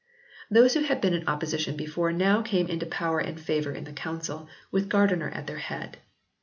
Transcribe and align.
Those 0.49 0.73
who 0.73 0.79
had 0.81 0.99
been 0.99 1.13
in 1.13 1.27
opposition 1.27 1.77
before, 1.77 2.11
now 2.11 2.41
came 2.41 2.65
into 2.65 2.87
power 2.87 3.19
and 3.19 3.39
favour 3.39 3.71
in 3.71 3.83
the 3.83 3.93
Council 3.93 4.49
with 4.71 4.89
Gardiner 4.89 5.29
at 5.29 5.45
their 5.45 5.59
head. 5.59 5.99